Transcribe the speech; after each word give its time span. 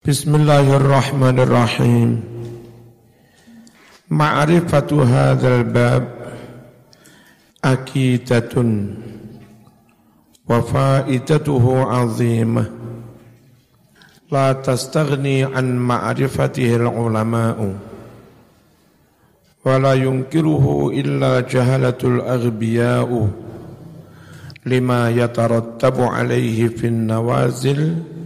Bismillahirrahmanirrahim. 0.00 2.24
Ma'rifatu 4.08 5.04
hadzal 5.04 5.68
bab 5.68 6.08
akidatun 7.60 8.96
wa 10.48 10.64
faidatuhu 10.64 11.84
'azimah. 11.84 12.64
La 14.32 14.56
tastaghni 14.56 15.44
an 15.44 15.76
ma'rifatihi 15.76 16.80
al-ulama'u 16.80 17.68
wa 19.60 19.68
la 19.76 19.92
yunkiruhu 20.00 20.96
illa 20.96 21.44
jahalatul 21.44 22.24
aghdiya'u 22.24 23.28
lima 24.64 25.12
yatarattabu 25.12 26.08
alaihi 26.08 26.72
fin 26.72 27.04
nawazil 27.04 28.16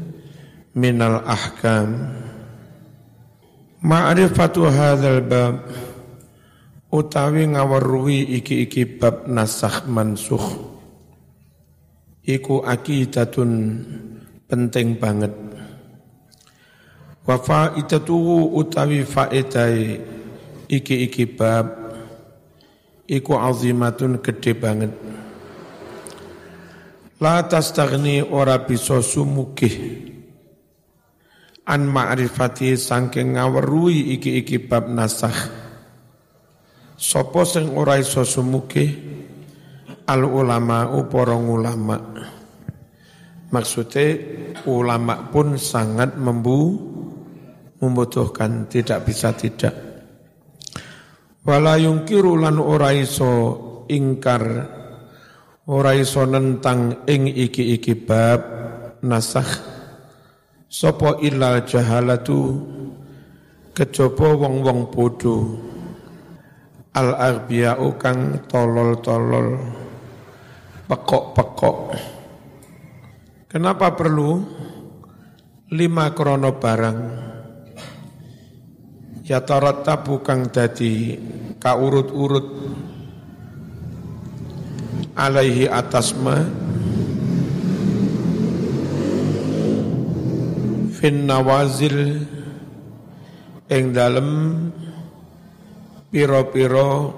minal 0.75 1.23
ahkam. 1.23 2.11
Ma'rifatu 3.85 4.67
hadzal 4.67 5.23
bab 5.23 5.71
utawi 6.91 7.47
ngaweruhi 7.55 8.39
iki-iki 8.43 8.99
bab 8.99 9.31
nasakh 9.31 9.87
mansukh. 9.87 10.75
Iku 12.25 12.65
akidatun 12.65 13.51
penting 14.49 14.97
banget. 14.97 15.33
Wa 17.25 17.37
faidatuhu 17.41 18.57
utawi 18.57 19.05
faedai 19.05 20.01
iki-iki 20.69 21.29
bab 21.29 21.69
iku 23.05 23.37
azimatun 23.37 24.19
gede 24.25 24.53
banget. 24.57 24.93
La 27.21 27.45
tastaghni 27.45 28.25
ora 28.25 28.65
bisa 28.65 29.01
sumugih 29.05 30.14
an 31.65 31.89
ma'rifati 31.89 32.77
sangking 32.77 33.41
ngawerui 33.41 34.17
iki-iki 34.21 34.61
bab 34.61 34.89
nasakh. 34.93 35.65
Sopo 36.95 37.43
sing 37.43 37.73
ora 37.75 37.99
iso 37.99 38.23
sumuke 38.23 38.85
al 40.05 40.23
ulama 40.25 40.89
para 41.09 41.35
ulama 41.35 41.97
maksudnya 43.55 44.19
ulama 44.67 45.31
pun 45.31 45.55
sangat 45.55 46.19
membu 46.19 46.75
membutuhkan 47.79 48.67
tidak 48.67 49.07
bisa 49.07 49.31
tidak. 49.35 49.75
Wala 51.45 51.77
yungkiru 51.77 52.41
lan 52.41 52.57
ora 52.57 52.91
iso 52.97 53.85
ingkar 53.93 54.45
ora 55.69 55.93
iso 55.93 56.25
nentang 56.25 57.05
ing 57.05 57.29
iki-iki 57.29 57.95
bab 58.01 58.41
nasakh 59.05 59.74
Sopo 60.75 61.23
illa 61.23 61.63
jahalatu 61.63 62.59
kejaba 63.79 64.35
wong-wong 64.35 64.91
bodoh 64.91 65.55
al 66.99 67.15
arbiyau 67.15 67.95
kang 67.95 68.43
tolol-tolol 68.51 69.55
pekok-pekok. 70.91 71.79
Kenapa 73.47 73.95
perlu? 73.95 74.43
Lima 75.71 76.11
krono 76.11 76.59
barang. 76.59 76.99
Ya 79.31 79.47
tarattabu 79.47 80.27
kang 80.27 80.51
dadi 80.51 81.15
kaurut-urut. 81.63 82.47
Alaihi 85.15 85.71
atasma 85.71 86.64
fin 91.05 91.29
nawazil 91.29 92.17
ing 93.69 93.93
dalem 93.93 94.57
piro-piro 96.09 97.13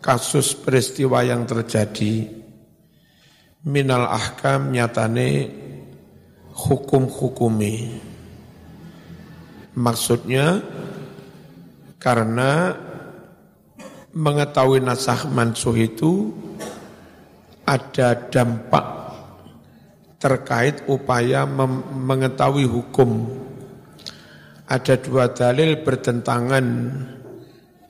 kasus 0.00 0.56
peristiwa 0.56 1.20
yang 1.20 1.44
terjadi. 1.44 2.24
Minal 3.68 4.08
ahkam 4.08 4.72
nyatane 4.72 5.44
hukum-hukumi. 6.56 8.00
Maksudnya 9.76 10.64
karena 12.00 12.80
mengetahui 14.16 14.80
nasah 14.80 15.28
mansuh 15.28 15.76
itu 15.76 16.32
ada 17.68 18.16
dampak 18.32 18.97
terkait 20.18 20.84
upaya 20.90 21.46
mengetahui 21.46 22.66
hukum. 22.66 23.10
Ada 24.68 25.00
dua 25.00 25.32
dalil 25.32 25.80
bertentangan, 25.80 26.66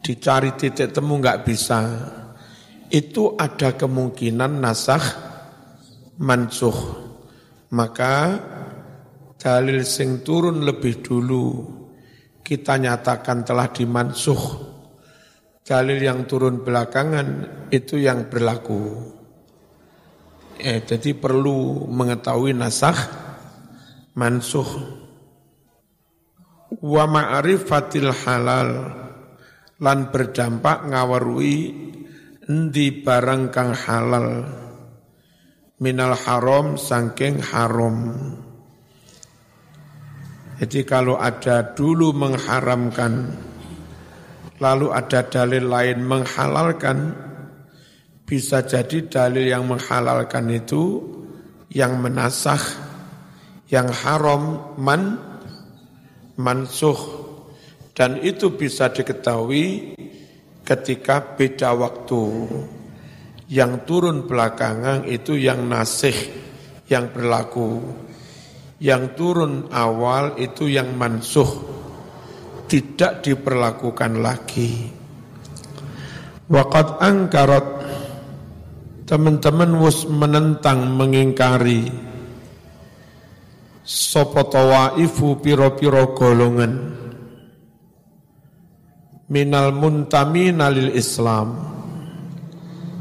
dicari 0.04 0.54
titik 0.54 0.94
temu 0.94 1.18
nggak 1.18 1.42
bisa. 1.42 1.80
Itu 2.88 3.34
ada 3.34 3.74
kemungkinan 3.74 4.62
nasah 4.62 5.04
mansuh. 6.22 6.78
Maka 7.68 8.14
dalil 9.36 9.84
sing 9.84 10.24
turun 10.24 10.64
lebih 10.64 11.04
dulu 11.04 11.76
kita 12.40 12.80
nyatakan 12.80 13.44
telah 13.44 13.68
dimansuh. 13.68 14.42
Dalil 15.60 16.00
yang 16.00 16.24
turun 16.24 16.64
belakangan 16.64 17.28
itu 17.68 18.00
yang 18.00 18.32
berlaku. 18.32 19.17
Eh, 20.58 20.82
jadi 20.82 21.14
perlu 21.14 21.86
mengetahui 21.86 22.50
nasah 22.50 22.98
mansuh. 24.18 24.66
Wa 26.82 27.06
ma'rifatil 27.06 28.10
halal 28.10 28.70
lan 29.78 29.98
berdampak 30.10 30.82
ngawarui 30.90 31.58
endi 32.50 32.90
barang 32.90 33.54
kang 33.54 33.70
halal. 33.70 34.50
Minal 35.78 36.18
haram 36.26 36.74
sangking 36.74 37.38
haram. 37.38 38.18
Jadi 40.58 40.82
kalau 40.82 41.22
ada 41.22 41.70
dulu 41.70 42.10
mengharamkan 42.18 43.30
lalu 44.58 44.90
ada 44.90 45.22
dalil 45.22 45.70
lain 45.70 46.02
menghalalkan 46.02 47.27
bisa 48.28 48.60
jadi 48.60 49.08
dalil 49.08 49.48
yang 49.48 49.64
menghalalkan 49.64 50.52
itu 50.52 51.00
yang 51.72 51.96
menasah 51.96 52.60
yang 53.72 53.88
haram 53.88 54.76
man 54.76 55.16
mansuh. 56.36 57.24
Dan 57.96 58.20
itu 58.22 58.54
bisa 58.54 58.92
diketahui 58.92 59.96
ketika 60.62 61.34
beda 61.34 61.72
waktu. 61.72 62.24
Yang 63.48 63.72
turun 63.88 64.28
belakangan 64.28 65.08
itu 65.08 65.40
yang 65.40 65.64
nasih 65.66 66.14
yang 66.86 67.08
berlaku. 67.08 67.80
Yang 68.78 69.18
turun 69.18 69.72
awal 69.72 70.36
itu 70.36 70.68
yang 70.68 70.94
mansuh. 70.94 71.48
Tidak 72.68 73.24
diperlakukan 73.24 74.12
lagi. 74.20 74.92
Waqad 76.48 77.00
angkarat 77.00 77.77
teman-teman 79.08 79.72
wus 79.80 80.04
menentang 80.04 80.84
mengingkari 80.92 81.88
sapa 83.80 84.44
tawaifu 84.44 85.40
piro-piro 85.40 86.12
golongan. 86.12 86.92
Minal 89.32 89.72
muntamina 89.72 90.68
lil 90.68 90.92
Islam. 90.92 91.76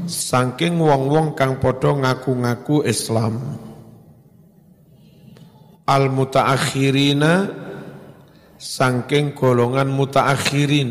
Saking 0.08 0.80
wong-wong 0.80 1.36
kang 1.36 1.60
padha 1.60 1.92
ngaku-ngaku 1.92 2.88
Islam. 2.88 3.60
Al 5.84 6.08
mutaakhirina 6.08 7.52
saking 8.56 9.36
golongan 9.36 9.92
mutaakhirin 9.92 10.88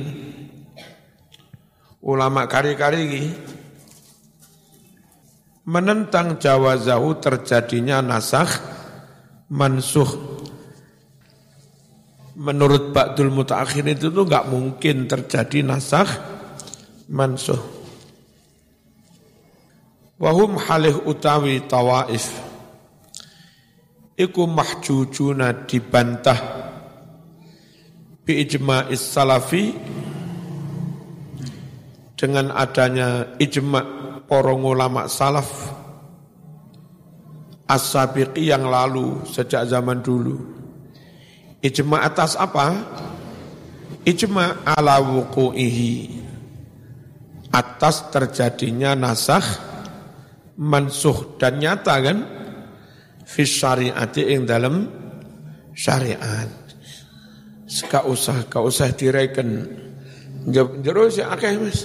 ulama 2.02 2.48
kari-kari 2.50 3.00
iki 3.06 3.24
menentang 5.68 6.40
jawazahu 6.40 7.19
terjadinya 7.19 8.00
nasakh 8.00 8.56
mansuh. 9.52 10.08
Menurut 12.38 12.96
Ba'dul 12.96 13.34
Mutaakhir 13.34 13.84
itu 13.92 14.08
tuh 14.08 14.24
nggak 14.24 14.48
mungkin 14.48 15.12
terjadi 15.12 15.68
nasakh 15.68 16.08
mansuh. 17.12 17.60
Wahum 20.18 20.56
halih 20.56 21.04
utawi 21.04 21.62
tawaif. 21.68 22.31
Iku 24.18 24.50
mahjujuna 24.50 25.69
dibantah 25.69 26.40
bi 28.25 28.42
ijma'is 28.42 28.98
salafi 28.98 29.78
dengan 32.18 32.50
adanya 32.50 33.38
ijma' 33.38 33.97
para 34.28 34.54
ulama 34.54 35.08
salaf 35.08 35.72
as 37.68 37.96
yang 38.36 38.68
lalu 38.68 39.24
sejak 39.28 39.68
zaman 39.68 40.00
dulu 40.00 40.58
Ijma 41.58 42.06
atas 42.06 42.38
apa? 42.38 42.70
Ijma 44.06 44.62
ala 44.62 45.02
wuku'ihi. 45.02 46.22
Atas 47.50 48.14
terjadinya 48.14 48.94
nasah 48.94 49.42
mansuh 50.60 51.40
dan 51.42 51.58
nyata 51.58 51.96
kan? 51.98 52.18
Fis 53.26 53.58
syariati 53.58 54.22
yang 54.30 54.46
dalam 54.46 54.86
syariat. 55.74 56.48
Gak 57.68 58.06
usah, 58.06 58.48
gak 58.48 58.64
usah 58.64 58.94
direken. 58.94 59.68
Jero 60.54 61.10
si 61.10 61.26
akeh 61.26 61.58
mas. 61.60 61.84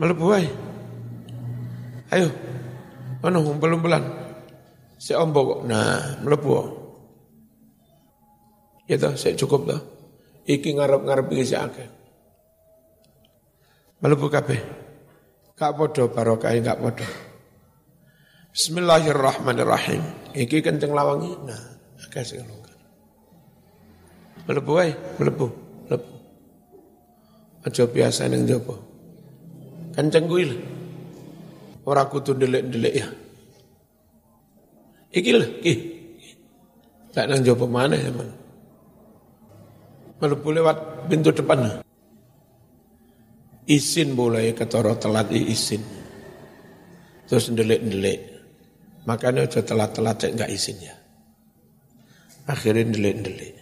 Melebu 0.00 0.32
Ayo. 2.12 2.28
Mana 3.24 3.40
belum-bulan. 3.40 4.02
Si 5.00 5.16
ombok. 5.16 5.64
Nah, 5.64 6.20
melebu. 6.20 6.52
Ya 8.84 9.00
toh, 9.00 9.16
saya 9.16 9.32
cukup 9.32 9.64
toh. 9.64 9.80
Iki 10.44 10.76
ngarep-ngarep 10.76 11.26
iki 11.32 11.44
si 11.48 11.56
akeh. 11.56 11.88
Melebu 14.04 14.26
kabeh. 14.28 14.60
Gak 15.56 15.72
podo 15.78 16.10
barokah 16.12 16.52
gak 16.60 16.78
podo. 16.82 17.06
Bismillahirrahmanirrahim. 18.52 20.02
Iki 20.36 20.60
kenceng 20.60 20.92
lawangi. 20.92 21.32
Nah, 21.48 21.62
akeh 22.04 22.20
sing 22.20 22.44
longgar. 22.44 22.76
Melebu 24.44 24.70
wae, 24.74 24.90
melebu, 25.22 25.46
melebu. 25.88 26.14
Aja 27.62 27.86
biasa 27.86 28.26
ning 28.26 28.44
jaba. 28.44 28.74
Kenceng 29.94 30.26
kuwi. 30.26 30.81
Ora 31.82 32.06
kudu 32.06 32.38
ndelik-ndelik 32.38 32.94
ya. 32.94 33.08
Iki 35.12 35.30
lho, 35.34 35.46
iki. 35.60 35.74
Tak 37.12 37.28
nang 37.28 37.44
jaba 37.44 37.68
mana 37.68 37.98
ya, 37.98 38.08
man 38.08 38.42
melebu 40.22 40.48
lewat 40.54 41.10
pintu 41.10 41.34
depan. 41.34 41.82
Isin 43.66 44.14
boleh 44.14 44.54
ketoro 44.54 44.94
telat 44.94 45.34
isin. 45.34 45.82
Terus 47.26 47.50
ndelik-ndelik. 47.50 48.30
Makanya 49.02 49.50
aja 49.50 49.66
telat-telat 49.66 50.14
cek 50.22 50.38
enggak 50.38 50.50
isin 50.54 50.78
ya. 50.78 50.94
Akhirnya 52.46 52.86
ndelik-ndelik. 52.86 53.58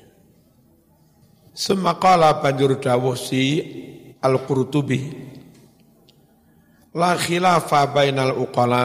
Semakala 1.57 2.45
banjur 2.45 2.77
dawuh 2.77 3.17
si 3.17 3.65
Al-Qurtubi. 4.21 5.30
La 6.91 7.15
khilafa 7.15 7.87
bainal 7.95 8.35
uqala. 8.35 8.85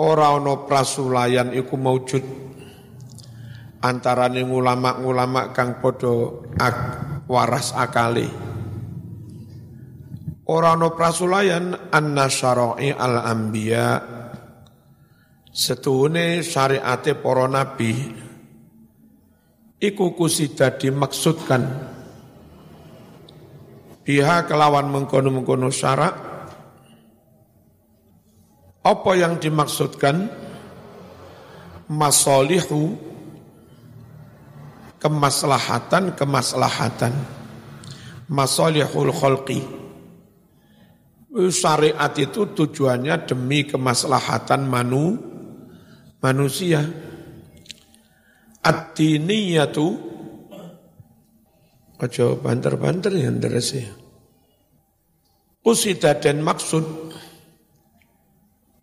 Ora 0.00 0.32
ana 0.32 0.64
prasulayan 0.64 1.52
iku 1.52 1.76
maujud 1.76 2.24
antara 3.84 4.32
ulama-ulama 4.32 5.52
kang 5.52 5.80
podo 5.80 6.44
ak, 6.56 6.76
waras 7.28 7.76
akali. 7.76 8.28
Orang 10.46 10.78
no 10.78 10.94
prasulayan 10.94 11.90
anna 11.90 12.30
syara'i 12.30 12.94
al 12.94 13.18
anbiya 13.18 13.88
setune 15.50 16.44
syariate 16.44 17.18
para 17.18 17.50
nabi 17.50 17.92
iku 19.82 20.14
kusida 20.14 20.78
dimaksudkan 20.78 21.95
biha 24.06 24.46
kelawan 24.46 24.86
mengkono-mengkono 24.94 25.66
syarak. 25.74 26.14
Apa 28.86 29.10
yang 29.18 29.42
dimaksudkan? 29.42 30.30
Masolihu 31.90 32.94
kemaslahatan 35.02 36.14
kemaslahatan. 36.14 37.12
Masalihul 38.30 39.10
khalqi. 39.10 39.62
Syariat 41.36 42.14
itu 42.16 42.48
tujuannya 42.54 43.26
demi 43.26 43.66
kemaslahatan 43.66 44.70
manu 44.70 45.18
manusia. 46.22 46.86
Ad-diniyatu 48.62 50.15
aja 52.00 52.36
banter-banter 52.36 53.12
yang 53.16 53.40
terus 53.40 53.72
ya 53.76 53.90
Usida 55.66 56.14
dan 56.14 56.46
maksud 56.46 56.84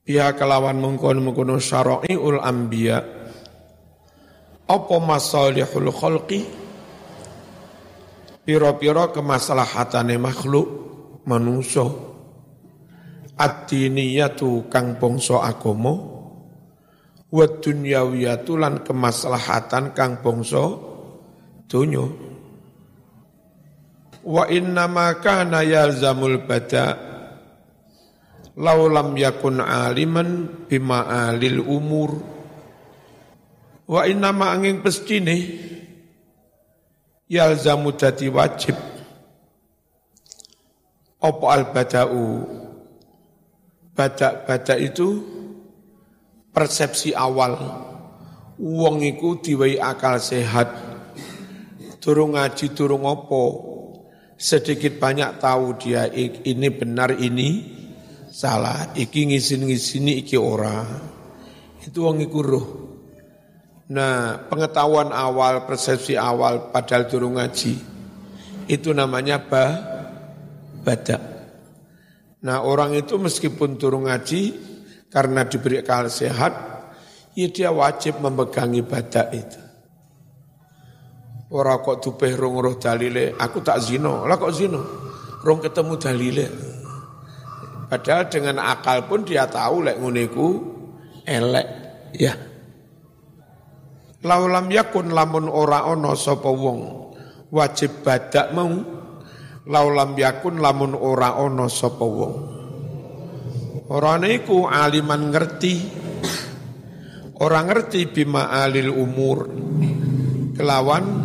pihak 0.03 0.35
kelawan 0.35 0.83
mengkono-mengkono 0.83 1.55
syara'iul 1.55 2.43
anbiya' 2.43 3.23
apa 4.63 4.95
masalihul 4.99 5.91
khalqi? 5.91 6.39
Pira-pira 8.43 9.07
kemaslahatane 9.11 10.19
makhluk 10.19 10.67
manusia 11.23 11.87
ad-diniyatu 13.39 14.67
kang 14.67 14.99
bangsa 14.99 15.39
agama 15.39 15.95
wa 17.33 17.45
dunyawiyatu 17.47 18.59
lan 18.59 18.83
kemaslahatan 18.83 19.95
kang 19.95 20.19
bangsa 20.19 20.75
donya 21.71 22.03
wa 24.23 24.47
inna 24.47 24.87
ma 24.87 25.19
kana 25.19 25.67
yalzamul 25.67 26.47
bada 26.47 27.13
laulam 28.57 29.17
yakun 29.17 29.59
aliman 29.59 30.63
bima 30.69 31.29
alil 31.29 31.59
umur. 31.63 32.11
Wa 33.83 34.07
inna 34.07 34.31
ma 34.31 34.55
angin 34.55 34.79
pestine 34.79 35.37
yalzamu 37.27 37.93
dadi 37.99 38.31
wajib. 38.31 38.77
Apa 41.23 41.45
al 41.51 41.63
bada'u? 41.71 42.25
Badak-badak 43.93 44.79
itu 44.81 45.07
persepsi 46.49 47.13
awal. 47.13 47.55
Wong 48.57 49.03
iku 49.03 49.39
diwehi 49.39 49.79
akal 49.79 50.19
sehat. 50.19 50.71
Turung 52.03 52.35
ngaji 52.35 52.75
turung 52.75 53.07
opo 53.07 53.72
sedikit 54.35 54.99
banyak 54.99 55.39
tahu 55.39 55.77
dia 55.79 56.09
ini 56.13 56.67
benar 56.73 57.15
ini 57.15 57.49
salah 58.33 58.91
iki 58.97 59.29
ngisin-ngisini 59.29 60.25
iki 60.25 60.35
ora 60.35 60.83
itu 61.83 61.99
wong 62.01 62.23
iku 62.23 62.39
roh 62.41 62.67
Nah, 63.93 64.39
pengetahuan 64.47 65.11
awal, 65.11 65.67
persepsi 65.67 66.15
awal 66.15 66.71
padahal 66.71 67.05
turun 67.11 67.35
ngaji, 67.35 67.75
itu 68.71 68.89
namanya 68.95 69.43
ba, 69.43 69.65
badak. 70.87 71.19
Nah, 72.47 72.63
orang 72.63 72.95
itu 72.95 73.19
meskipun 73.19 73.75
turun 73.75 74.07
ngaji, 74.07 74.55
karena 75.11 75.43
diberi 75.43 75.83
akal 75.83 76.07
sehat, 76.07 76.53
ya 77.35 77.47
dia 77.51 77.69
wajib 77.75 78.23
memegangi 78.23 78.81
badak 78.87 79.27
itu. 79.35 79.62
Orang 81.53 81.85
kok 81.85 82.01
tupeh 82.01 82.33
rong 82.33 82.57
roh 82.57 82.75
dalile, 82.81 83.37
aku 83.37 83.61
tak 83.61 83.77
zino, 83.85 84.25
lah 84.25 84.41
kok 84.41 84.53
zino? 84.57 84.81
Rong 85.45 85.61
ketemu 85.61 85.93
dalile. 86.01 86.47
Padahal 87.93 88.25
dengan 88.25 88.57
akal 88.57 89.05
pun 89.05 89.21
dia 89.21 89.45
tahu 89.45 89.85
lek 89.85 90.01
nguneku 90.01 90.47
elek, 91.29 91.67
ya. 92.17 92.33
Laulam 94.23 94.71
yakun 94.73 95.13
lamun 95.13 95.45
ora 95.45 95.85
ono 95.85 96.17
sapa 96.17 96.49
wong 96.49 96.79
wajib 97.53 98.01
badak 98.01 98.49
mau. 98.55 98.73
Laulam 99.69 100.17
yakun 100.17 100.57
lamun 100.57 100.97
ora 100.97 101.37
ono 101.37 101.69
sapa 101.69 102.01
wong. 102.01 102.35
Ora 103.93 104.17
niku 104.17 104.65
aliman 104.65 105.29
ngerti. 105.29 105.75
Ora 107.45 107.61
ngerti 107.61 108.09
bima 108.09 108.49
alil 108.49 108.89
umur. 108.89 109.37
Kelawan 110.55 111.22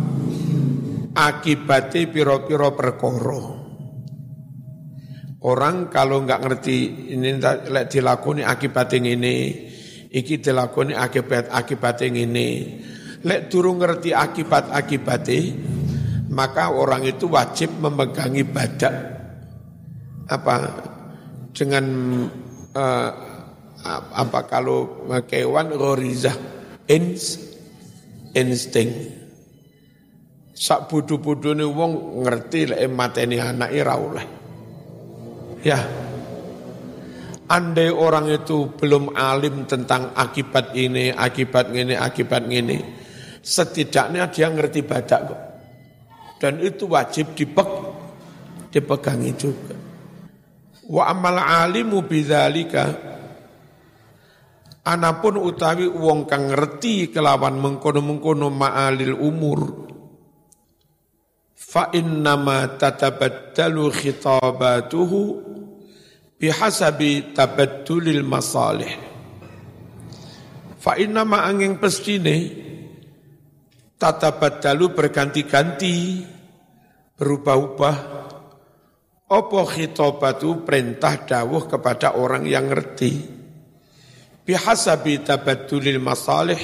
akibate 1.19 2.07
piro-piro 2.07 2.71
perkara. 2.71 3.67
Orang 5.39 5.87
kalau 5.87 6.23
nggak 6.23 6.41
ngerti 6.43 6.77
ini 7.15 7.39
lek 7.43 7.91
dilakoni 7.91 8.43
akibatnya 8.43 9.15
ini 9.15 9.35
iki 10.11 10.43
dilakoni 10.43 10.91
akibat 10.91 11.47
akibat 11.47 12.03
ini 12.03 12.47
lek 13.23 13.47
durung 13.47 13.79
ngerti 13.79 14.11
akibat 14.11 14.67
akibate 14.75 15.39
maka 16.27 16.75
orang 16.75 17.07
itu 17.07 17.27
wajib 17.31 17.71
memegangi 17.79 18.43
badak. 18.43 18.95
Apa? 20.29 20.55
Dengan 21.55 21.85
uh, 22.75 23.11
apa 24.13 24.39
kalau 24.45 25.07
kewan 25.25 25.71
rorizah 25.73 26.35
ins, 26.85 27.39
insting 28.35 29.18
sak 30.59 30.91
budu-budune 30.91 31.63
wong 31.63 32.19
ngerti 32.27 32.75
lek 32.75 32.83
mateni 32.91 33.39
anake 33.39 33.79
ra 33.79 33.95
oleh 33.95 34.25
ya 35.63 35.79
Andai 37.49 37.89
orang 37.89 38.29
itu 38.29 38.77
belum 38.77 39.17
alim 39.17 39.65
tentang 39.65 40.13
akibat 40.13 40.69
ini, 40.77 41.09
akibat 41.09 41.73
ini, 41.73 41.97
akibat 41.97 42.45
ini, 42.45 42.77
Setidaknya 43.41 44.29
dia 44.29 44.53
ngerti 44.53 44.85
badak 44.85 45.21
kok. 45.25 45.41
Dan 46.37 46.61
itu 46.61 46.85
wajib 46.85 47.33
dipek, 47.33 47.65
dipegangi 48.69 49.31
juga. 49.33 49.73
Wa 50.93 51.09
amal 51.09 51.41
alimu 51.41 52.05
bidzalika 52.05 52.85
Anapun 54.85 55.41
utawi 55.41 55.89
wong 55.89 56.29
kang 56.29 56.53
ngerti 56.53 57.09
kelawan 57.09 57.57
mengkono-mengkono 57.57 58.53
ma'alil 58.53 59.17
umur 59.17 59.89
fa 61.59 61.91
innama 61.91 62.79
tatabaddalu 62.79 63.91
khitabatuhu 63.91 65.19
bihasabi 66.39 67.35
tabaddulil 67.35 68.23
masalih. 68.23 68.95
Fa 70.79 70.95
innama 70.95 71.43
angin 71.43 71.75
pestine 71.75 72.55
tatabaddalu 73.99 74.95
berganti-ganti 74.95 76.23
berubah-ubah. 77.19 77.97
Apa 79.29 79.61
khitabatu? 79.69 80.65
Perintah 80.65 81.21
dawuh 81.21 81.69
kepada 81.69 82.17
orang 82.17 82.49
yang 82.49 82.71
ngerti. 82.71 83.37
Bihasabi 84.47 85.21
tabaddulil 85.21 86.01
masalih. 86.01 86.57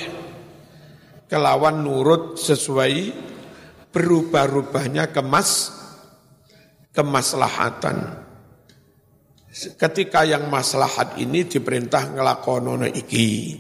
Kelawan 1.30 1.84
nurut 1.84 2.42
sesuai 2.42 2.94
berubah-ubahnya 3.96 5.16
kemas 5.16 5.72
kemaslahatan. 6.92 8.28
Ketika 9.80 10.28
yang 10.28 10.52
maslahat 10.52 11.16
ini 11.16 11.48
diperintah 11.48 12.12
ngelakonono 12.12 12.92
iki. 12.92 13.56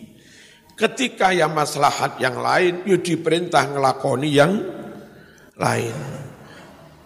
Ketika 0.76 1.32
yang 1.32 1.56
maslahat 1.56 2.20
yang 2.20 2.36
lain 2.44 2.84
yuk 2.84 3.00
diperintah 3.00 3.72
ngelakoni 3.72 4.28
yang 4.28 4.60
lain. 5.56 5.96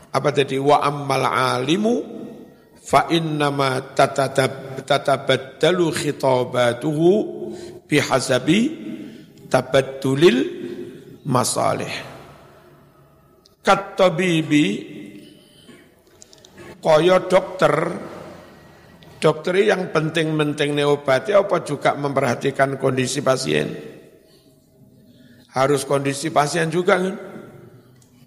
Apa 0.10 0.34
tadi? 0.34 0.58
Wa 0.58 0.82
ammal 0.82 1.30
alimu 1.30 2.02
fa 2.82 3.06
innama 3.14 3.94
tatabaddalu 3.94 5.86
khitabatuhu 5.94 7.10
bihasabi 7.86 8.60
tabaddulil 9.54 10.40
masalih 11.30 12.19
kat 13.64 14.00
tabibi 14.00 14.66
kaya 16.80 17.24
dokter. 17.28 17.76
Dokter 19.20 19.68
yang 19.68 19.92
penting-penting 19.92 20.80
neobati 20.80 21.36
apa 21.36 21.60
juga 21.68 21.92
memperhatikan 21.92 22.80
kondisi 22.80 23.20
pasien? 23.20 23.68
Harus 25.52 25.84
kondisi 25.84 26.32
pasien 26.32 26.72
juga 26.72 26.96
kan? 27.04 27.20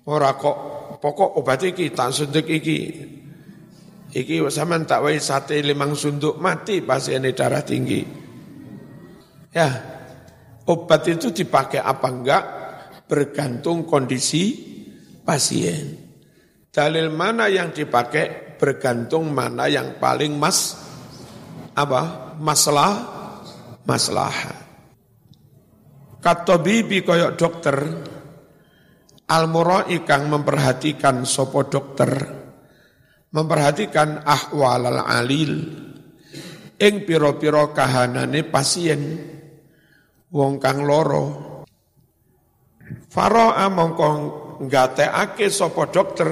Ora 0.04 0.36
kok 0.36 0.56
pokok 1.00 1.40
obat 1.40 1.64
iki 1.64 1.96
tak 1.96 2.12
suntik 2.12 2.44
iki. 2.44 3.08
Iki 4.12 4.44
sampean 4.52 4.84
tak 4.84 5.00
wae 5.00 5.16
sate 5.16 5.64
limang 5.64 5.96
sunduk 5.96 6.36
mati 6.36 6.84
pasien 6.84 7.24
darah 7.32 7.64
tinggi. 7.64 8.04
Ya, 9.48 9.68
obat 10.68 11.08
itu 11.08 11.32
dipakai 11.32 11.80
apa 11.80 12.08
enggak? 12.12 12.44
Bergantung 13.08 13.88
kondisi 13.88 14.72
pasien. 15.23 15.99
Dalil 16.73 17.12
mana 17.12 17.47
yang 17.49 17.71
dipakai 17.71 18.57
bergantung 18.57 19.31
mana 19.35 19.67
yang 19.69 19.99
paling 19.99 20.38
mas 20.38 20.79
apa 21.75 22.35
masalah 22.38 22.93
masalah. 23.85 24.35
Kata 26.23 26.62
bibi 26.62 27.02
koyok 27.02 27.33
dokter 27.35 27.76
al 29.33 29.49
kang 30.05 30.23
memperhatikan 30.29 31.25
sopo 31.25 31.67
dokter 31.67 32.12
memperhatikan 33.33 34.21
ahwal 34.29 34.93
al-alil 34.93 35.55
ing 36.76 36.95
piro-piro 37.09 37.73
kahanane 37.73 38.45
pasien 38.45 39.00
wong 40.29 40.61
kang 40.61 40.85
loro 40.85 41.52
Faro'a 43.12 43.69
mongko 43.73 44.09
ngateake 44.62 45.50
sapa 45.50 45.90
dokter 45.90 46.31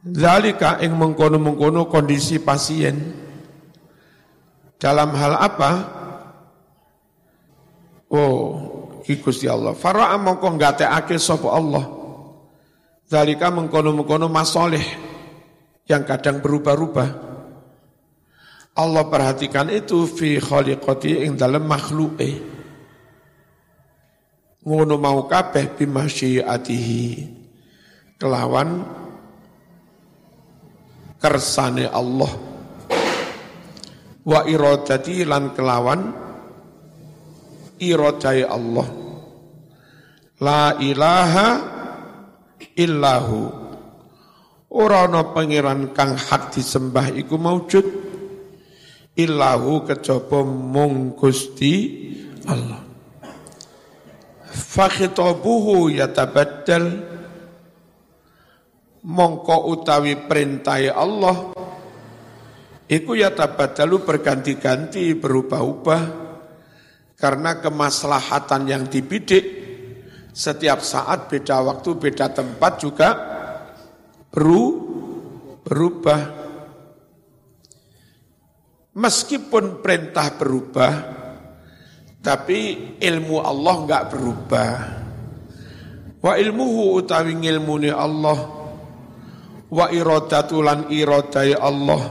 Zalika 0.00 0.80
ing 0.80 0.96
mengkono-mengkono 0.96 1.84
kondisi 1.84 2.40
pasien 2.40 2.96
dalam 4.80 5.12
hal 5.12 5.36
apa? 5.36 5.70
Oh, 8.08 8.40
Gusti 9.04 9.44
Allah. 9.44 9.76
Faro'a 9.76 10.16
mongko 10.16 10.56
ngateake 10.56 11.20
sapa 11.20 11.52
Allah 11.52 11.84
Zalika 13.10 13.50
mengkono-mengkono 13.50 14.30
masoleh 14.30 14.86
yang 15.90 16.06
kadang 16.06 16.38
berubah-ubah. 16.38 17.10
Allah 18.78 19.04
perhatikan 19.10 19.66
itu 19.66 20.06
fi 20.06 20.38
khaliqati 20.38 21.26
ing 21.26 21.34
dalam 21.34 21.66
makhluke. 21.66 22.59
Ngono 24.70 25.02
mau 25.02 25.26
kabeh 25.26 25.74
bimasyiatihi. 25.74 27.02
Kelawan 28.14 28.86
kersane 31.18 31.90
Allah. 31.90 32.30
Wa 34.22 34.46
iradati 34.46 35.26
lan 35.26 35.50
kelawan 35.58 36.14
iradai 37.82 38.46
Allah. 38.46 38.88
La 40.38 40.78
ilaha 40.78 41.48
illahu 42.78 43.40
ora 44.70 45.10
ana 45.10 45.34
pangeran 45.34 45.90
kang 45.90 46.14
hak 46.14 46.54
disembah 46.54 47.10
iku 47.10 47.34
maujud 47.34 47.86
illahu 49.18 49.82
kejaba 49.82 50.46
mung 50.46 51.18
Gusti 51.18 51.74
Allah 52.46 52.89
fa 54.50 54.90
khitabuhu 54.90 55.94
yatabaddal 55.94 56.86
mongko 59.06 59.56
utawi 59.70 60.18
perintah 60.26 60.82
Allah 60.92 61.54
iku 62.90 63.14
yatabaddalu 63.14 63.96
berganti-ganti 64.02 65.14
berubah-ubah 65.14 66.02
karena 67.14 67.60
kemaslahatan 67.62 68.62
yang 68.66 68.84
dibidik 68.90 69.60
setiap 70.30 70.80
saat 70.80 71.28
beda 71.28 71.60
waktu, 71.60 71.90
beda 72.00 72.32
tempat 72.32 72.72
juga 72.80 73.08
beru, 74.30 74.64
berubah. 75.66 76.20
Meskipun 78.90 79.84
perintah 79.84 80.34
berubah, 80.34 80.92
tapi 82.20 82.94
ilmu 83.00 83.36
Allah 83.40 83.74
enggak 83.80 84.04
berubah. 84.12 84.74
Wa 86.20 86.36
ilmuhu 86.36 87.00
utawi 87.00 87.32
ilmuni 87.32 87.88
Allah 87.88 88.38
wa 89.70 89.86
iradatulan 89.88 90.92
iradai 90.92 91.56
Allah 91.56 92.02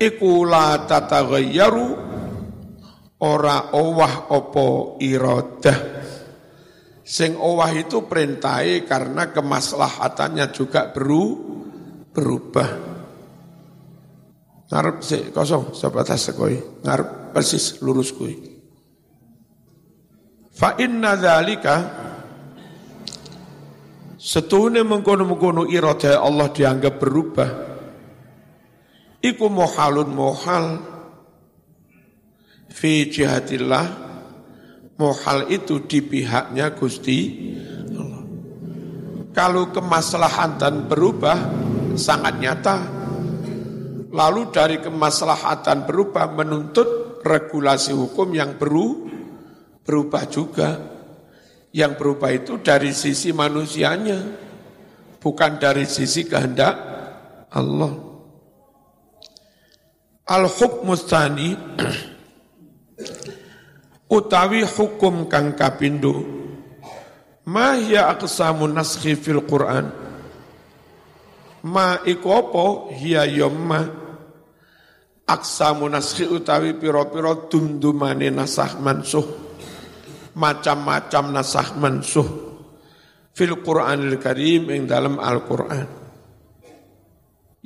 iku 0.00 0.46
la 0.48 0.80
tataghayyaru 0.88 1.86
ora 3.20 3.76
owah 3.76 4.32
opo 4.32 4.96
iradah 5.02 5.96
Sing 7.06 7.38
owah 7.38 7.70
itu 7.70 8.02
perintai 8.02 8.82
karena 8.82 9.30
kemaslahatannya 9.30 10.50
juga 10.50 10.90
beru, 10.90 11.38
berubah. 12.10 12.66
Ngarep 14.66 14.96
si 15.02 15.30
kosong 15.30 15.74
sebatas 15.74 16.30
sekoi. 16.30 16.82
Ngarep 16.82 17.30
persis 17.30 17.78
lurus 17.82 18.10
kui. 18.10 18.34
Fa 20.56 20.74
inna 20.80 21.14
dzalika 21.14 21.76
Setune 24.16 24.82
mengkono-mengkono 24.82 25.70
irada 25.70 26.18
Allah 26.18 26.50
dianggap 26.50 26.98
berubah. 26.98 27.50
Iku 29.22 29.46
muhalun 29.46 30.10
muhal 30.10 30.66
fi 32.66 33.06
jihatillah 33.06 34.06
Mohal 34.96 35.52
itu 35.52 35.84
di 35.84 36.00
pihaknya 36.00 36.72
Gusti 36.72 37.52
Allah. 37.92 38.24
Kalau 39.36 39.68
kemaslahatan 39.68 40.88
berubah 40.88 41.36
sangat 42.00 42.40
nyata. 42.40 42.95
Lalu 44.16 44.48
dari 44.48 44.80
kemaslahatan 44.80 45.84
berubah 45.84 46.32
menuntut 46.32 47.20
regulasi 47.20 47.92
hukum 47.92 48.32
yang 48.32 48.56
beru, 48.56 49.04
berubah 49.84 50.24
juga. 50.32 50.80
Yang 51.76 51.92
berubah 52.00 52.32
itu 52.32 52.56
dari 52.64 52.96
sisi 52.96 53.36
manusianya, 53.36 54.16
bukan 55.20 55.60
dari 55.60 55.84
sisi 55.84 56.24
kehendak 56.24 56.72
Allah. 57.52 57.92
Al-hukmustani 60.24 61.52
utawi 64.16 64.64
hukum 64.64 65.28
kang 65.28 65.52
kapindo 65.52 66.24
ma 67.46 67.78
hiya 67.78 68.10
aqsamun 68.10 68.74
naskhi 68.74 69.14
fil 69.18 69.42
Quran 69.46 69.90
ma 71.66 71.98
iku 72.06 72.28
apa 72.30 72.66
hiya 72.94 73.26
yomma 73.26 74.05
aksamu 75.26 75.90
naskhi 75.90 76.30
utawi 76.30 76.78
piro-piro 76.78 77.50
dumdumane 77.50 78.30
nasah 78.30 78.78
mansuh. 78.78 79.26
Macam-macam 80.38 81.24
nasah 81.34 81.68
mansuh. 81.76 82.28
Fil 83.36 83.60
Qur'anil 83.60 84.16
Karim 84.16 84.70
ing 84.72 84.88
dalam 84.88 85.20
Al-Qur'an. 85.20 85.88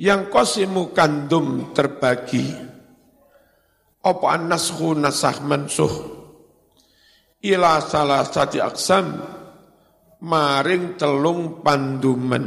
Yang 0.01 0.21
kosimu 0.33 0.91
kandum 0.91 1.71
terbagi. 1.77 2.49
Apa 4.01 4.25
an-naskhu 4.33 4.97
nasah 4.97 5.37
mansuh? 5.45 5.93
Ila 7.41 7.81
salah 7.81 8.25
sati 8.25 8.57
aksam 8.57 9.17
maring 10.21 10.97
telung 10.97 11.61
panduman. 11.61 12.45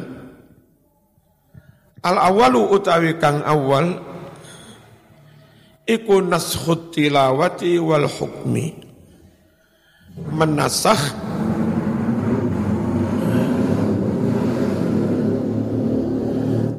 Al 2.05 2.17
awalu 2.21 2.75
utawi 2.75 3.19
kang 3.19 3.43
awal 3.43 4.14
iku 5.85 6.25
naskhut 6.25 6.93
tilawati 6.93 7.77
wal 7.81 8.09
hukmi. 8.09 8.73
Menasah. 10.15 11.01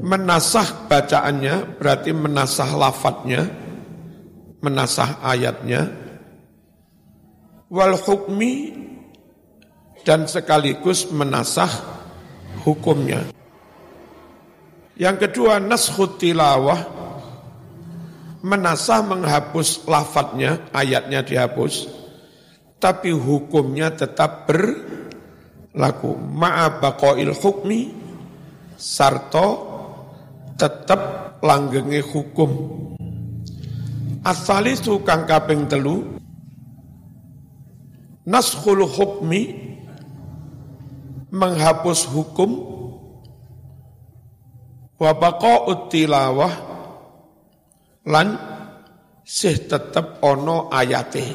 Menasah 0.06 0.86
bacaannya 0.86 1.82
berarti 1.82 2.14
menasah 2.14 2.70
lafadznya 2.78 3.66
menasah 4.66 5.22
ayatnya. 5.22 5.94
Wal 7.70 7.94
hukmi 7.94 8.74
dan 10.02 10.26
sekaligus 10.26 11.10
menasah 11.14 11.70
hukumnya. 12.66 13.30
Yang 14.98 15.30
kedua 15.30 15.62
naskhut 15.62 16.18
tilawah 16.18 16.82
menasah 18.46 19.02
menghapus 19.02 19.90
lafadznya 19.90 20.70
ayatnya 20.70 21.26
dihapus 21.26 22.06
tapi 22.86 23.10
hukumnya 23.10 23.90
tetap 23.90 24.46
berlaku. 24.46 26.14
Ma'a 26.14 26.78
baqail 26.78 27.34
hukmi 27.34 27.90
sarto 28.78 29.48
tetap 30.54 31.34
langgenge 31.42 32.06
hukum. 32.06 32.52
Asalisu 34.22 35.02
kang 35.02 35.26
kaping 35.26 35.66
telu 35.66 36.22
naskhul 38.30 38.86
hukmi 38.86 39.42
menghapus 41.34 42.06
hukum. 42.14 42.78
Wa 44.96 45.12
baqa'ut 45.12 45.90
tilawah 45.90 46.75
lan 48.10 48.28
sih 49.26 49.66
tetep 49.66 50.22
ono 50.22 50.70
ayate. 50.70 51.26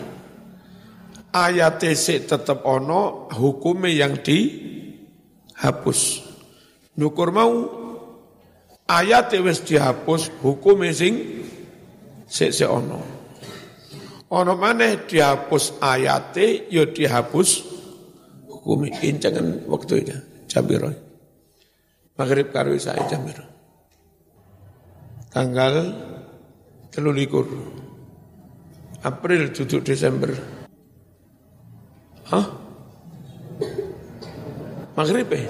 Ayate 1.31 1.95
sih 1.95 2.27
tetep 2.27 2.67
ono 2.67 3.31
hukume 3.31 3.95
yang 3.95 4.19
dihapus. 4.19 6.01
Nukur 6.99 7.31
mau 7.31 7.53
ayat 8.91 9.35
wis 9.39 9.63
dihapus 9.63 10.43
hukum 10.43 10.83
sing 10.91 11.45
sik 12.27 12.51
sik 12.51 12.71
ono. 12.71 12.99
Ono 14.31 14.53
maneh 14.55 15.07
dihapus 15.07 15.83
ayate 15.83 16.71
yo 16.71 16.87
ya 16.87 16.95
dihapus 16.95 17.49
hukum 18.61 18.85
incengan 18.93 19.65
waktu 19.65 20.05
itu 20.05 20.17
jambiro 20.45 20.93
maghrib 22.21 22.53
karo 22.53 22.77
saya 22.77 23.01
jambiro 23.09 23.41
tanggal 25.33 25.97
telulikur 26.91 27.47
April 29.01 29.51
duduk 29.55 29.81
Desember 29.87 30.35
Hah? 32.31 32.47
Maghrib 34.95 35.27
eh? 35.35 35.45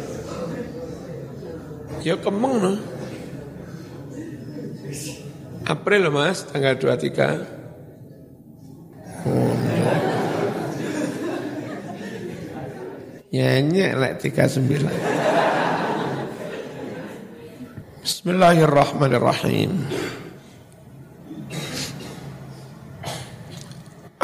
Ya 2.00 2.16
kemeng 2.16 2.56
no. 2.64 2.72
April 5.68 6.08
mas, 6.08 6.48
tanggal 6.48 6.80
23. 6.80 7.44
Oh. 9.28 9.52
Nyanyi 13.30 13.92
lek 13.92 14.24
39. 14.24 14.88
Bismillahirrahmanirrahim. 18.00 19.84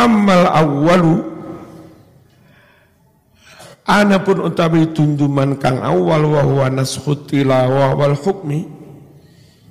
Amal 0.07 0.47
awwalu 0.47 1.15
Ana 3.87 4.19
pun 4.19 4.43
utawi 4.43 4.91
tunduman 4.91 5.63
kang 5.63 5.79
awal 5.79 6.27
wa 6.27 6.43
huwa 6.43 6.67
naskhut 6.75 7.31
tilawah 7.31 7.95
wal 7.95 8.19
hukmi 8.19 8.67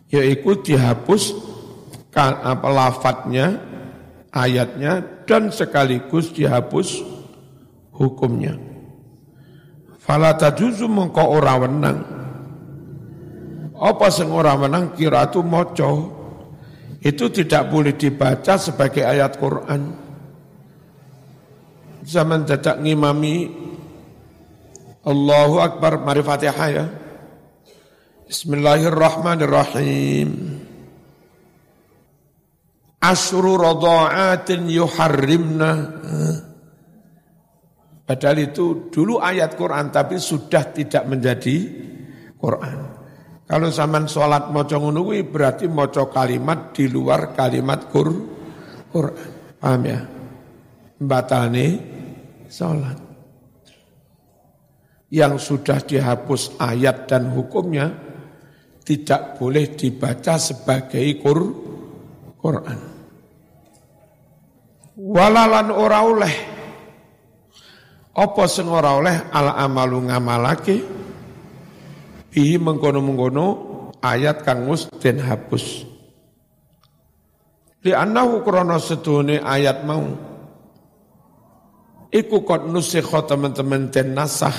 yaitu 0.08 0.56
dihapus 0.56 1.36
apa 2.16 2.64
lafadznya, 2.72 3.60
ayatnya 4.32 5.04
dan 5.28 5.52
sekaligus 5.52 6.32
dihapus 6.32 7.04
hukumnya. 7.92 8.56
Fala 10.00 10.32
tajuzu 10.40 10.88
mengko 10.88 11.36
ora 11.36 11.60
wenang. 11.60 12.00
Apa 13.76 14.08
sing 14.08 14.32
ora 14.32 14.56
wenang 14.56 14.96
kiratu 14.96 15.44
maca 15.44 15.92
itu 17.04 17.28
tidak 17.36 17.68
boleh 17.68 17.92
dibaca 18.00 18.56
sebagai 18.56 19.04
ayat 19.04 19.36
Quran. 19.36 20.05
Zaman 22.06 22.46
dadak 22.46 22.86
ngimami 22.86 23.50
Allahu 25.06 25.58
Akbar 25.58 26.06
mari 26.06 26.22
Fatihah 26.22 26.70
ya. 26.70 26.86
Bismillahirrahmanirrahim 28.26 30.30
asru 33.06 33.62
radha'atin 33.62 34.66
yuharrimna. 34.66 35.72
Padahal 38.06 38.38
itu 38.42 38.90
dulu 38.90 39.22
ayat 39.22 39.54
Quran 39.58 39.90
tapi 39.94 40.18
sudah 40.18 40.74
tidak 40.74 41.06
menjadi 41.10 41.58
Quran. 42.38 42.78
Kalau 43.46 43.70
zaman 43.70 44.10
sholat 44.10 44.50
moco 44.50 44.78
berarti 45.26 45.70
moco 45.70 46.10
kalimat 46.10 46.74
di 46.74 46.90
luar 46.90 47.38
kalimat 47.38 47.86
Qur, 47.94 48.10
Quran. 48.90 49.30
Paham 49.62 49.82
ya? 49.86 50.02
Batane 50.98 51.66
sholat. 52.56 52.98
Yang 55.12 55.34
sudah 55.52 55.80
dihapus 55.84 56.56
ayat 56.56 57.12
dan 57.12 57.28
hukumnya 57.36 57.92
tidak 58.88 59.36
boleh 59.36 59.76
dibaca 59.76 60.40
sebagai 60.40 61.04
Quran. 62.40 62.80
Walalan 64.96 65.68
ora 65.76 66.00
oleh. 66.08 66.36
Apa 68.16 68.44
sing 68.48 68.72
ora 68.72 68.96
oleh? 68.96 69.28
Al 69.36 69.60
amalu 69.60 70.08
ngamalake. 70.08 70.78
Bihi 72.32 72.56
mengkono-mengkono 72.60 73.48
ayat 74.00 74.44
kang 74.44 74.68
wis 74.72 74.88
den 75.00 75.20
hapus. 75.20 75.88
Li 77.84 77.92
annahu 77.96 78.42
krana 78.44 78.80
sedune 78.82 79.40
ayat 79.40 79.84
mau 79.88 80.35
iku 82.12 82.46
kot 82.46 82.68
nusikha 82.70 83.26
teman-teman 83.26 83.90
den 83.94 84.18
nasah. 84.18 84.54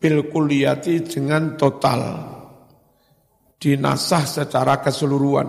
Bil 0.00 0.32
kuliyati 0.32 1.04
dengan 1.04 1.60
total. 1.60 2.00
Dinasah 3.60 4.24
secara 4.24 4.80
keseluruhan. 4.80 5.48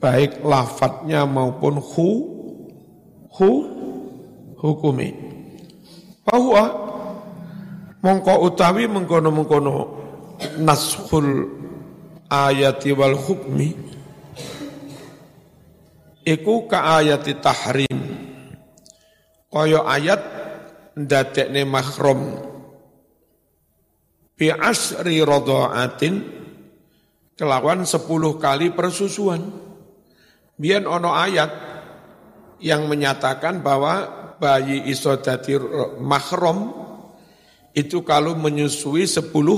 Baik 0.00 0.42
lafadznya 0.42 1.22
maupun 1.28 1.78
hu 1.78 2.08
hu 3.30 3.50
hukumi. 4.58 5.14
Bahwa 6.26 6.64
mongko 8.02 8.34
utawi 8.48 8.88
mengkono-mengkono 8.90 10.00
nashul 10.58 11.46
ayati 12.32 12.96
wal 12.96 13.18
hukmi 13.18 13.76
iku 16.24 16.64
ka 16.70 17.02
ayati 17.02 17.36
tahrim 17.42 18.09
kaya 19.50 19.82
ayat 19.84 20.22
ndadekne 20.94 21.66
mahram 21.66 22.38
bi 24.38 24.48
asri 24.48 25.20
radhaatin 25.20 26.14
kelawan 27.34 27.84
sepuluh 27.84 28.38
kali 28.38 28.72
persusuan 28.72 29.70
Biar 30.60 30.84
ono 30.84 31.16
ayat 31.16 31.50
yang 32.60 32.84
menyatakan 32.84 33.64
bahwa 33.64 34.20
bayi 34.36 34.92
iso 34.92 35.16
dadi 35.16 35.56
mahram 35.96 36.68
itu 37.72 38.04
kalau 38.04 38.36
menyusui 38.36 39.08
sepuluh 39.08 39.56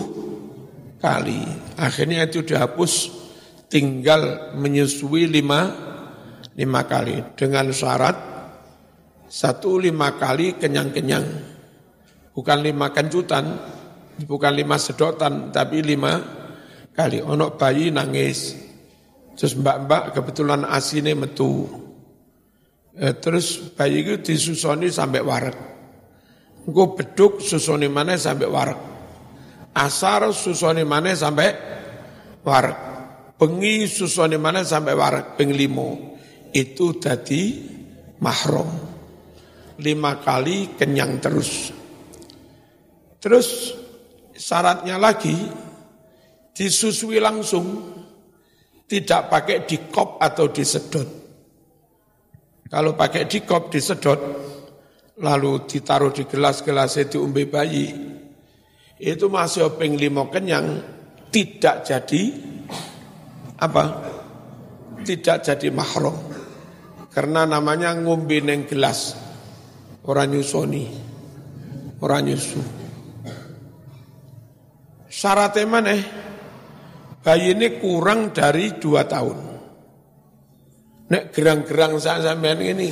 kali. 1.03 1.43
Akhirnya 1.75 2.23
itu 2.31 2.47
dihapus 2.47 3.11
tinggal 3.67 4.55
menyusui 4.55 5.27
lima, 5.27 5.75
lima 6.55 6.87
kali. 6.87 7.35
Dengan 7.35 7.75
syarat 7.75 8.15
satu 9.33 9.81
lima 9.81 10.21
kali 10.21 10.61
kenyang-kenyang. 10.61 11.25
Bukan 12.37 12.59
lima 12.61 12.93
kencutan, 12.93 13.49
bukan 14.29 14.53
lima 14.53 14.77
sedotan, 14.77 15.49
tapi 15.49 15.81
lima 15.81 16.21
kali. 16.93 17.25
Onok 17.25 17.57
bayi 17.57 17.89
nangis. 17.89 18.53
Terus 19.33 19.57
mbak-mbak 19.57 20.13
kebetulan 20.13 20.69
asine 20.69 21.17
metu. 21.17 21.65
Eh, 22.93 23.17
terus 23.17 23.73
bayi 23.73 24.05
itu 24.05 24.21
disusoni 24.21 24.93
sampai 24.93 25.25
warak. 25.25 25.59
Engko 26.69 26.93
beduk 26.93 27.41
susoni 27.41 27.89
mana 27.89 28.21
sampai 28.21 28.49
warak. 28.53 28.81
Asar 29.73 30.29
susoni 30.37 30.85
mana 30.85 31.17
sampai 31.17 31.49
warak. 32.45 32.79
Bengi 33.41 33.89
susoni 33.89 34.37
mana 34.37 34.61
sampai 34.61 34.93
warak. 34.93 35.41
Peng 35.41 35.57
limo. 35.57 36.21
Itu 36.53 37.01
tadi 37.01 37.65
mahrum. 38.21 38.92
Lima 39.83 40.23
kali 40.23 40.79
kenyang 40.79 41.19
terus. 41.19 41.75
Terus 43.19 43.75
syaratnya 44.39 44.97
lagi 44.97 45.35
disusui 46.55 47.19
langsung. 47.19 47.99
Tidak 48.87 49.33
pakai 49.33 49.65
dikop 49.65 50.21
atau 50.21 50.53
disedot. 50.53 51.09
Kalau 52.69 52.93
pakai 52.93 53.25
dikop 53.25 53.73
disedot, 53.73 54.21
lalu 55.21 55.65
ditaruh 55.65 56.13
di 56.13 56.29
gelas-gelas 56.29 57.01
itu 57.01 57.25
umbi 57.25 57.49
bayi, 57.49 57.89
itu 59.01 59.27
masih 59.33 59.73
openg 59.73 59.97
limo 59.97 60.29
kenyang, 60.29 60.81
tidak 61.33 61.89
jadi 61.89 62.23
apa? 63.61 63.85
Tidak 65.03 65.37
jadi 65.41 65.69
mahrum. 65.73 66.17
Karena 67.13 67.45
namanya 67.45 67.93
ngumbi 67.97 68.45
neng 68.45 68.65
gelas. 68.69 69.17
Orang 70.03 70.35
nyusoni. 70.35 70.85
Orang 72.03 72.27
nyusu. 72.27 72.59
Syaratnya 75.07 75.63
mana? 75.71 75.95
Bayi 77.23 77.55
ini 77.55 77.79
kurang 77.79 78.35
dari 78.35 78.75
dua 78.83 79.07
tahun. 79.07 79.39
Nek 81.07 81.31
gerang-gerang 81.31 82.01
sampean 82.03 82.59
ini. 82.59 82.91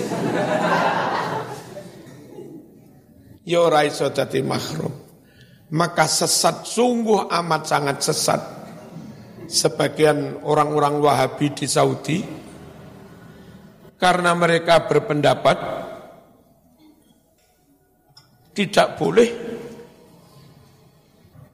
Ya 3.43 3.59
ora 3.59 3.83
iso. 3.83 4.07
Maka 5.71 6.07
sesat 6.07 6.63
sungguh 6.63 7.27
amat 7.27 7.63
sangat 7.67 7.99
sesat. 8.07 8.43
Sebagian 9.51 10.47
orang-orang 10.47 11.03
Wahabi 11.03 11.51
di 11.51 11.67
Saudi 11.67 12.23
karena 13.99 14.31
mereka 14.39 14.87
berpendapat 14.87 15.90
tidak 18.51 18.99
boleh 18.99 19.31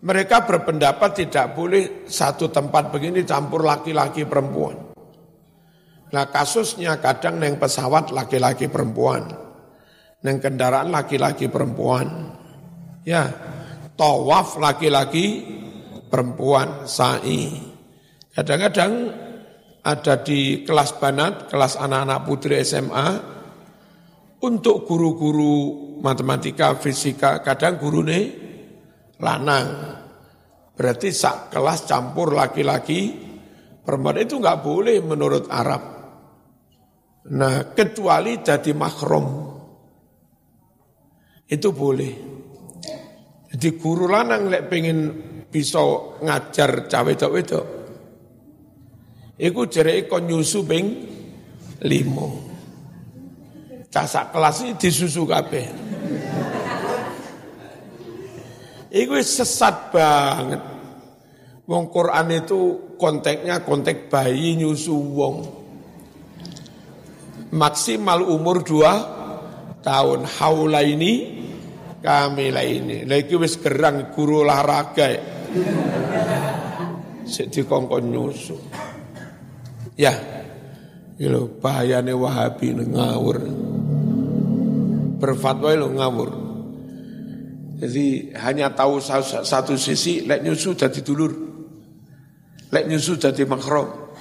mereka 0.06 0.46
berpendapat 0.46 1.26
tidak 1.26 1.58
boleh 1.58 2.06
satu 2.06 2.46
tempat 2.46 2.94
begini 2.94 3.26
campur 3.26 3.66
laki-laki 3.66 4.22
perempuan. 4.22 4.78
Nah 6.14 6.24
kasusnya 6.30 7.02
kadang 7.02 7.42
neng 7.42 7.58
pesawat 7.58 8.14
laki-laki 8.14 8.70
perempuan, 8.70 9.26
neng 10.22 10.38
kendaraan 10.38 10.94
laki-laki 10.94 11.50
perempuan, 11.50 12.30
ya 13.02 13.26
tawaf 13.98 14.62
laki-laki 14.62 15.42
perempuan 16.06 16.86
sa'i. 16.86 17.74
Kadang-kadang 18.30 18.92
ada 19.82 20.14
di 20.22 20.62
kelas 20.62 21.02
banat, 21.02 21.50
kelas 21.50 21.74
anak-anak 21.82 22.20
putri 22.22 22.62
SMA, 22.62 23.35
untuk 24.42 24.84
guru-guru 24.84 25.54
matematika, 26.04 26.76
fisika, 26.76 27.40
kadang 27.40 27.80
guru 27.80 28.04
nih 28.04 28.24
lanang. 29.22 29.68
Berarti 30.76 31.08
sak 31.08 31.48
kelas 31.48 31.88
campur 31.88 32.36
laki-laki, 32.36 33.08
perempuan 33.80 34.20
itu 34.20 34.36
nggak 34.36 34.60
boleh 34.60 34.96
menurut 35.00 35.48
Arab. 35.48 35.82
Nah, 37.32 37.72
kecuali 37.72 38.44
jadi 38.44 38.70
makrom. 38.76 39.26
Itu 41.46 41.72
boleh. 41.72 42.12
Jadi 43.50 43.68
guru 43.80 44.04
lanang 44.10 44.52
lek 44.52 44.68
pengen 44.68 44.98
bisa 45.48 45.80
ngajar 46.20 46.90
cawe 46.90 47.12
itu. 47.14 47.60
Iku 49.36 49.60
jere 49.68 50.04
kon 50.08 50.28
nyusu 50.28 50.60
ping 50.68 50.86
limo. 51.84 52.45
Casak 53.96 54.28
kelas 54.28 54.60
ini 54.60 54.76
disusu 54.76 55.24
kabeh. 55.24 55.64
Iku 58.92 59.16
sesat 59.24 59.88
banget. 59.88 60.60
Wong 61.64 61.88
Quran 61.88 62.28
itu 62.36 62.92
konteksnya 63.00 63.64
konteks 63.64 64.12
bayi 64.12 64.60
nyusu 64.60 64.94
wong 64.94 65.36
maksimal 67.56 68.22
umur 68.22 68.62
dua 68.62 68.92
tahun 69.82 70.30
haula 70.38 70.86
ini 70.86 71.42
kamila 71.98 72.62
ini 72.62 73.02
lagi 73.02 73.34
wis 73.34 73.58
gerang 73.58 74.14
guru 74.14 74.46
olahraga 74.46 75.10
sik 77.26 77.50
dikongkon 77.50 78.14
nyusu 78.14 78.54
ya 79.98 80.14
Yo 81.16 81.48
bahayane 81.48 82.12
Wahabi 82.12 82.76
ngawur. 82.76 83.40
Berfatwa 85.16 85.72
lo 85.72 85.88
ngawur. 85.96 86.30
Jadi 87.76 88.32
hanya 88.40 88.72
tahu 88.72 89.00
satu 89.44 89.76
sisi, 89.76 90.24
lek 90.24 90.40
nyusu 90.40 90.72
jadi 90.72 91.00
dulur. 91.04 91.32
Lek 92.72 92.84
nyusu 92.88 93.20
jadi 93.20 93.44
makrom. 93.44 94.12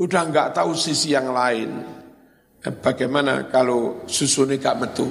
Udah 0.00 0.22
nggak 0.28 0.56
tahu 0.56 0.72
sisi 0.72 1.12
yang 1.12 1.32
lain. 1.34 1.98
Eh, 2.58 2.74
bagaimana 2.74 3.46
kalau 3.52 4.02
susu 4.10 4.42
ini 4.48 4.58
gak 4.58 4.78
metu? 4.82 5.06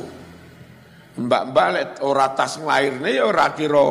Mbak-mbak 1.18 1.68
lihat 1.74 1.92
ora 2.06 2.30
tas 2.38 2.62
ngelahirnya 2.62 3.10
ya 3.10 3.24
ora 3.26 3.56
kira 3.56 3.88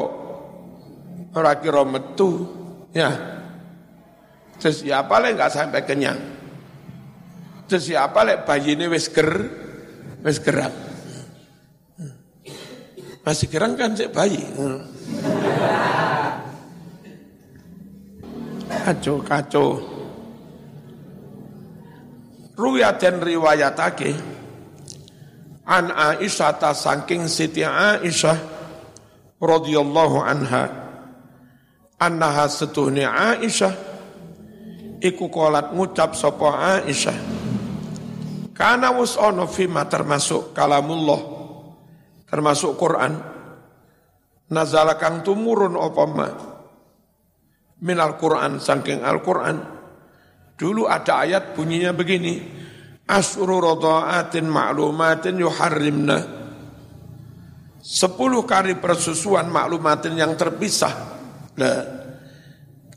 ora 1.34 1.52
kira 1.58 1.82
metu. 1.82 2.30
Ya. 2.92 3.10
Terus 4.56 4.84
ya 4.84 5.04
apa 5.04 5.20
lek 5.20 5.36
gak 5.40 5.52
sampai 5.52 5.82
kenyang. 5.82 6.20
Terus 7.66 7.90
ya 7.90 8.06
apa 8.06 8.22
lek 8.22 8.46
bayi 8.46 8.78
ini 8.78 8.86
wis 8.92 9.10
ger 9.10 9.30
wis 10.22 10.38
gerak. 10.38 10.85
Masih 13.26 13.50
gerang 13.50 13.74
kan 13.74 13.90
cek 13.90 14.14
bayi. 14.14 14.38
Kacau, 18.70 19.18
kacau. 19.26 19.82
Ruya 22.54 22.94
dan 22.94 23.18
riwayatake 23.18 24.14
an 25.66 25.90
Aisyah 25.90 26.54
ta 26.56 26.70
saking 26.70 27.26
Siti 27.26 27.66
Aisyah 27.66 28.38
radhiyallahu 29.42 30.16
anha 30.22 30.64
annaha 32.00 32.48
setuhni 32.48 33.04
Aisyah 33.04 33.74
iku 35.04 35.28
kolat 35.28 35.74
ngucap 35.76 36.16
sapa 36.16 36.80
Aisyah 36.80 37.18
kana 38.56 38.94
wus 38.96 39.20
ono 39.20 39.44
fima 39.44 39.84
termasuk 39.84 40.56
kalamullah 40.56 41.35
termasuk 42.26 42.74
Quran 42.74 43.16
nazala 44.50 44.98
kang 44.98 45.22
tumurun 45.22 45.74
apa 45.78 46.04
ma 46.06 46.28
minal 47.82 48.14
Quran 48.18 48.58
saking 48.62 49.02
Al 49.02 49.22
Quran 49.22 49.76
Dulu 50.56 50.88
ada 50.88 51.20
ayat 51.20 51.52
bunyinya 51.52 51.92
begini. 51.92 52.40
Asru 53.06 53.60
rodha'atin 53.60 54.48
ma'lumatin 54.48 55.36
yuharrimna. 55.36 56.18
Sepuluh 57.78 58.42
kali 58.42 58.74
persusuan 58.82 59.46
maklumatin 59.46 60.18
yang 60.18 60.34
terpisah. 60.34 60.94
Nah, 61.54 61.78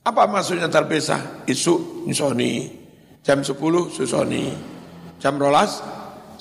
apa 0.01 0.23
maksudnya 0.25 0.71
terpisah? 0.71 1.45
Isu 1.45 2.07
nyusoni. 2.09 2.79
Jam 3.21 3.45
sepuluh 3.45 3.91
susoni. 3.91 4.49
Jam 5.21 5.37
rolas 5.37 5.83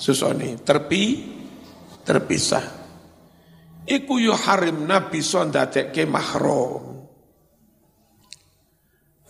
susoni. 0.01 0.57
Terpi, 0.65 1.03
terpisah. 2.01 2.78
Iku 3.89 4.21
yuharrimna 4.21 5.09
bisa 5.09 5.41
ndadekke 5.49 6.05
mahrum. 6.05 7.09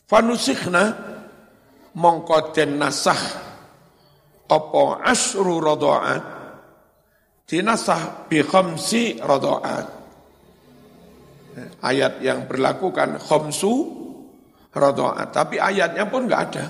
Fanusikhna 0.04 0.84
mongko 1.95 2.52
den 2.52 2.76
nasah 2.76 3.22
apa 4.50 4.84
asru 5.06 5.62
radha'at 5.63 6.24
dinasah 7.45 8.28
bi 8.28 8.41
khamsi 8.41 9.22
radha'at 9.22 9.88
ayat 11.86 12.19
yang 12.19 12.50
berlaku 12.50 12.91
kan 12.91 13.15
khamsu 13.15 13.74
radha'at 14.76 15.30
tapi 15.32 15.56
ayatnya 15.56 16.04
pun 16.10 16.28
enggak 16.28 16.41
ada. 16.52 16.65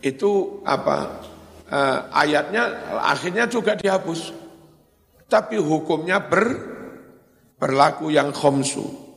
Itu 0.00 0.64
apa? 0.64 1.28
Uh, 1.70 1.98
ayatnya 2.16 2.66
akhirnya 3.04 3.44
juga 3.46 3.76
dihapus 3.76 4.39
tapi 5.30 5.56
hukumnya 5.56 6.18
ber 6.18 6.44
berlaku 7.56 8.10
yang 8.10 8.34
khamsu 8.34 9.10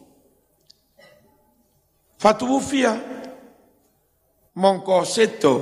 fatwufiyah. 2.23 2.97
Mongko 4.55 5.03
sedo. 5.03 5.55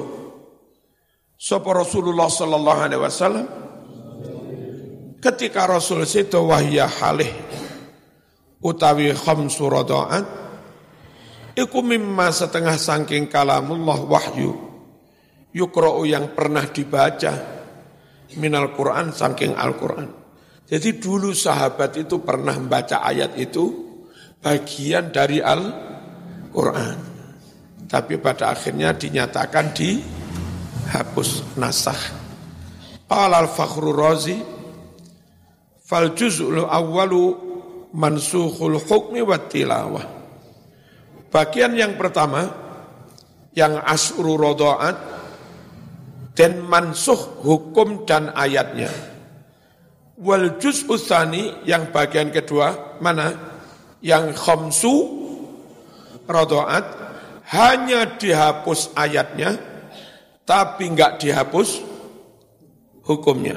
Sapa 1.41 1.73
Rasulullah 1.73 2.29
sallallahu 2.29 2.79
alaihi 2.85 3.01
wasallam. 3.01 3.47
Ketika 5.17 5.65
Rasul 5.65 6.05
itu 6.05 6.37
wahya 6.37 6.85
halih. 6.85 7.29
Utawi 8.61 9.09
khamsu 9.17 9.73
rada'at 9.73 10.25
iku 11.57 11.81
mimma 11.81 12.29
setengah 12.29 12.77
saking 12.77 13.25
kalamullah 13.25 13.97
wahyu. 14.05 14.53
Yukra'u 15.49 16.05
yang 16.05 16.37
pernah 16.37 16.69
dibaca. 16.69 17.33
Minal 18.37 18.71
Quran 18.77 19.09
saking 19.11 19.57
Al-Quran. 19.57 20.20
Jadi 20.71 21.03
dulu 21.03 21.35
sahabat 21.35 21.99
itu 21.99 22.23
pernah 22.23 22.55
membaca 22.55 23.03
ayat 23.03 23.35
itu 23.35 23.91
bagian 24.39 25.11
dari 25.11 25.43
Al-Quran. 25.43 26.97
Tapi 27.91 28.15
pada 28.23 28.55
akhirnya 28.55 28.95
dinyatakan 28.95 29.75
di 29.75 29.99
hapus 30.95 31.59
nasah. 31.59 31.99
Qala 33.03 33.43
al-Fakhrur 33.43 33.99
Razi 33.99 34.39
fal 35.83 36.15
juz'ul 36.15 36.63
awwalu 36.63 37.35
mansukhul 37.91 38.79
hukmi 38.79 39.19
wa 39.19 39.35
tilawah. 39.43 40.07
Bagian 41.27 41.75
yang 41.75 41.99
pertama 41.99 42.47
yang 43.51 43.75
asru 43.83 44.39
rodoat 44.39 44.95
dan 46.31 46.63
mansuh 46.63 47.43
hukum 47.43 48.07
dan 48.07 48.31
ayatnya. 48.31 49.10
Wal 50.19 50.59
tsani 50.59 51.63
yang 51.63 51.93
bagian 51.93 52.33
kedua 52.33 52.97
mana? 52.99 53.51
Yang 54.01 54.33
khamsu 54.41 54.95
rodoat 56.25 56.85
hanya 57.53 58.17
dihapus 58.17 58.97
ayatnya 58.97 59.55
tapi 60.41 60.89
enggak 60.89 61.21
dihapus 61.21 61.85
hukumnya. 63.05 63.55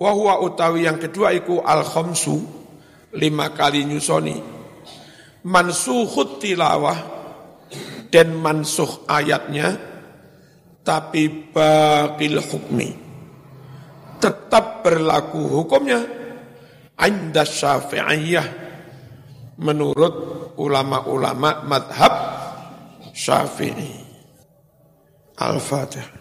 Wahwa 0.00 0.40
utawi 0.42 0.88
yang 0.88 0.98
kedua 0.98 1.36
iku 1.36 1.62
al 1.62 1.84
khamsu 1.84 2.62
lima 3.12 3.52
kali 3.52 3.84
nyusoni 3.84 4.62
mansuhut 5.42 6.38
tilawah 6.38 6.98
dan 8.14 8.30
mansuh 8.38 9.02
ayatnya 9.10 9.74
tapi 10.86 11.50
bakil 11.50 12.38
hukmi 12.42 12.94
tetap 14.22 14.86
berlaku 14.86 15.42
hukumnya 15.50 16.06
anda 16.94 17.42
syafi'iyah 17.42 18.46
menurut 19.58 20.14
ulama-ulama 20.54 21.66
madhab 21.66 22.14
syafi'i 23.10 24.02
Al-Fatihah. 25.42 26.20